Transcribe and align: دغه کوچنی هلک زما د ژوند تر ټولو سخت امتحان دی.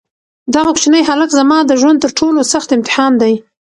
دغه 0.55 0.69
کوچنی 0.75 1.01
هلک 1.09 1.29
زما 1.39 1.57
د 1.65 1.71
ژوند 1.81 1.97
تر 2.03 2.11
ټولو 2.19 2.39
سخت 2.53 2.69
امتحان 2.77 3.11
دی. 3.21 3.33